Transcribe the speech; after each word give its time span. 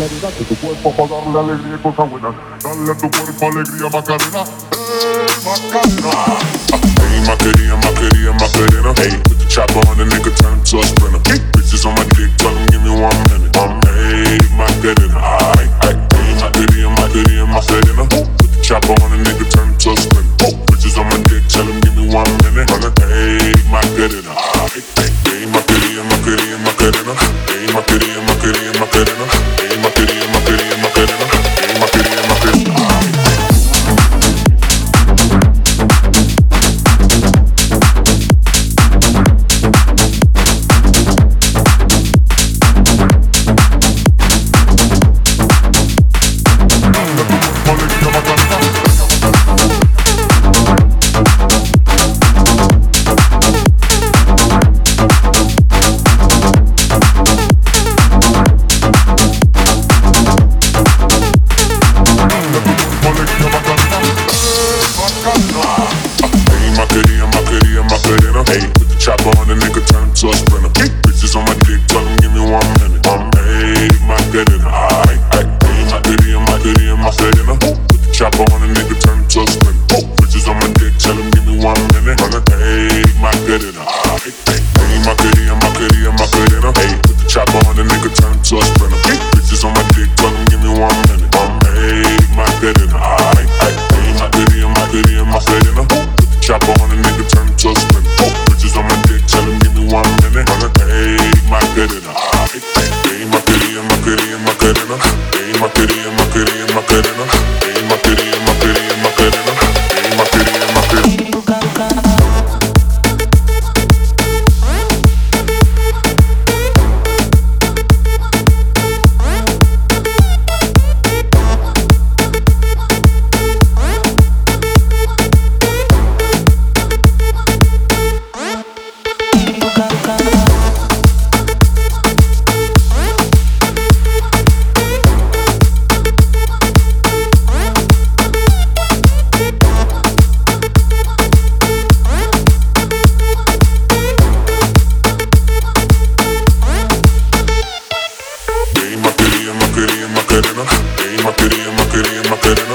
Tu 0.00 0.56
cuerpo 0.56 0.96
para 0.96 1.08
darle 1.10 1.52
alegría 1.52 1.76
y 1.76 1.82
cosas 1.82 2.08
buenas. 2.08 2.32
Dale 2.64 2.90
a 2.90 2.96
tu 2.96 3.10
cuerpo 3.10 3.46
alegría, 3.52 3.90
Macarena. 3.92 4.44
¡Eh, 4.48 5.26
Macarena! 5.44 6.40
Hey, 6.72 7.20
Macarena, 7.28 7.76
Macarena, 7.76 8.32
Macarena. 8.32 8.94
Hey, 8.96 9.20
put 9.28 9.36
the 9.36 9.44
chopper 9.44 9.84
on 9.92 9.98
the 9.98 10.08
nigga, 10.08 10.32
turn 10.40 10.56
him 10.56 10.64
to 10.64 10.80
a 10.80 10.84
sprinter. 10.88 11.20
Hey, 11.28 11.36
bitches 11.52 11.84
on 11.84 11.92
my 11.92 12.04
dick, 12.16 12.32
tell 12.40 12.48
him 12.48 12.64
give 12.72 12.80
me 12.80 12.96
one 12.96 13.12
minute. 13.28 13.52
Um, 13.60 13.76
hey, 13.92 14.40
Macarena. 14.56 15.20
Ay, 15.20 15.68
ay, 15.84 15.92
hey, 16.16 16.32
Macarena, 16.40 16.88
Macarena, 16.96 17.44
Macarena. 17.44 18.04
Put 18.08 18.24
the 18.40 18.56
chopper 18.64 18.96
on 19.04 19.12
the 19.12 19.20
nigga, 19.20 19.44
turn 19.52 19.68
him 19.68 19.76
to 19.84 19.90
a 19.92 19.96
sprinter. 20.00 20.56
Bitches 20.64 20.96
on 20.96 21.12
my 21.12 21.20
dick, 21.28 21.44
tell 21.52 21.68
him 21.68 21.76
give 21.84 21.92
me 21.92 22.08
one 22.08 22.32
minute. 22.40 22.72
Hey, 23.04 23.52
Macarena. 23.68 24.32
Ay, 24.64 24.80
ay, 24.96 25.12
hey, 25.28 25.44
Macarena, 25.44 26.08
Macarena, 26.08 26.56
Macarena. 26.64 27.12
Hey, 27.52 27.68
Macarena, 27.68 28.20
Macarena, 28.24 28.72
Macarena. 28.80 28.89
The 78.74 78.80
nigga, 78.80 78.96
turn 79.02 79.20
to 79.26 79.40
a 79.42 79.46
sprinter. 79.46 80.00
Bitches 80.22 80.46
on 80.48 80.56
my 80.58 80.68
dick, 80.78 80.94
tell 80.98 81.16
him 81.16 81.30
give 81.30 81.46
me 81.46 81.58
one 81.58 81.80
minute. 81.94 82.20
Hey, 82.50 83.02
Macarena. 83.18 83.82
Ay, 83.82 84.30
ay, 84.46 84.60
hey, 84.78 84.98
Macarena, 85.02 85.54
Macarena, 85.58 86.10
Macarena. 86.14 86.70
Hey, 86.78 86.92
put 87.02 87.16
the 87.18 87.26
chopper 87.26 87.58
on 87.66 87.74
the 87.76 87.84
nigga, 87.84 88.10
turn 88.14 88.36
to 88.38 88.54
a 88.58 88.62
sprinter. 88.62 89.00
Hey, 89.06 89.18
bitches 89.34 89.64
on 89.64 89.72
my 89.74 89.82
dick, 89.94 90.10
tell 90.16 90.30
him 90.30 90.44
give 90.46 90.62
me 90.62 90.70
one 90.78 90.94
minute. 91.10 91.34
Um, 91.34 91.58
hey, 91.66 92.18
Macarena. 92.36 92.98
Ay, 92.98 93.44
ay, 93.64 93.72
hey, 93.74 94.08
Macarena, 94.18 94.68
Macarena, 94.70 95.24
Macarena. 95.26 95.82
Put 95.88 96.28
the 96.30 96.38
chopper 96.40 96.74
on 96.78 96.88
the 96.90 96.96
nigga, 97.02 97.24
turn 97.26 97.48
to 97.50 97.68
a 97.70 97.74
sprinter. 97.74 97.99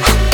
forever. 0.00 0.33